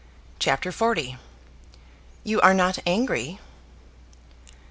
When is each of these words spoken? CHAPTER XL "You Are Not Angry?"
CHAPTER 0.39 0.71
XL 0.71 1.17
"You 2.23 2.41
Are 2.41 2.55
Not 2.55 2.79
Angry?" 2.87 3.39